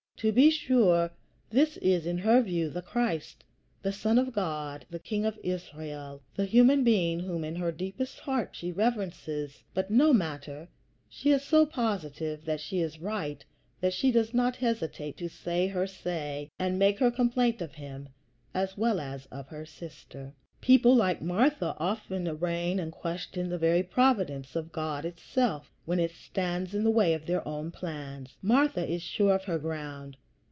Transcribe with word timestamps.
To 0.17 0.31
be 0.31 0.51
sure, 0.51 1.09
this 1.49 1.77
is 1.77 2.05
in 2.05 2.19
her 2.19 2.43
view 2.43 2.69
the 2.69 2.83
Christ, 2.83 3.43
the 3.81 3.91
Son 3.91 4.19
of 4.19 4.31
God, 4.33 4.85
the 4.91 4.99
King 4.99 5.25
of 5.25 5.39
Israel, 5.43 6.21
the 6.35 6.45
human 6.45 6.83
being 6.83 7.21
whom 7.21 7.43
in 7.43 7.55
her 7.55 7.71
deepest 7.71 8.19
heart 8.19 8.49
she 8.51 8.71
reverences; 8.71 9.63
but 9.73 9.89
no 9.89 10.13
matter, 10.13 10.67
she 11.09 11.31
is 11.31 11.41
so 11.43 11.65
positive 11.65 12.45
that 12.45 12.59
she 12.59 12.81
is 12.81 12.99
right 13.01 13.43
that 13.79 13.93
she 13.93 14.11
does 14.11 14.31
not 14.31 14.57
hesitate 14.57 15.17
to 15.17 15.27
say 15.27 15.65
her 15.65 15.87
say, 15.87 16.51
and 16.59 16.77
make 16.77 16.99
her 16.99 17.09
complaint 17.09 17.59
of 17.59 17.73
him 17.73 18.09
as 18.53 18.77
well 18.77 18.99
as 18.99 19.25
of 19.31 19.47
her 19.47 19.65
sister. 19.65 20.33
People 20.59 20.95
like 20.95 21.23
Martha 21.23 21.75
often 21.79 22.27
arraign 22.27 22.77
and 22.79 22.91
question 22.91 23.49
the 23.49 23.57
very 23.57 23.81
providence 23.81 24.55
of 24.55 24.71
God 24.71 25.05
itself 25.05 25.71
when 25.85 25.99
it 25.99 26.11
stands 26.11 26.75
in 26.75 26.83
the 26.83 26.91
way 26.91 27.15
of 27.15 27.25
their 27.25 27.45
own 27.47 27.71
plans. 27.71 28.37
Martha 28.43 28.87
is 28.87 29.01
sure 29.01 29.33
of 29.33 29.45
her 29.45 29.57
ground. 29.57 30.17